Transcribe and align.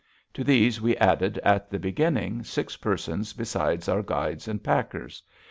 To 0.33 0.43
these 0.43 0.81
we 0.81 0.97
added 0.97 1.37
at 1.43 1.69
the 1.69 1.77
beginning 1.77 2.41
six 2.43 2.75
persons 2.75 3.33
besides 3.33 3.87
our 3.87 4.01
guides 4.01 4.47
and 4.47 4.63
packers. 4.63 5.21